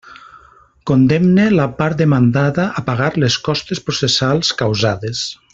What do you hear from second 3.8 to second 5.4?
processals causades.